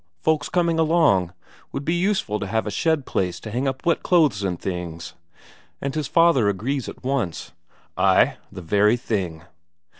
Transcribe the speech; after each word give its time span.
Folks 0.19 0.49
coming 0.49 0.79
along, 0.79 1.31
'd 1.75 1.85
be 1.85 1.93
useful 1.93 2.39
to 2.39 2.47
have 2.47 2.65
a 2.65 2.71
shed 2.71 3.05
place 3.05 3.39
to 3.39 3.51
hang 3.51 3.67
up 3.67 3.85
wet 3.85 4.01
clothes 4.01 4.41
and 4.41 4.59
things." 4.59 5.13
And 5.79 5.93
his 5.93 6.07
father 6.07 6.49
agrees 6.49 6.89
at 6.89 7.03
once: 7.03 7.51
"Ay, 7.95 8.37
the 8.51 8.63
very 8.63 8.97
thing." 8.97 9.43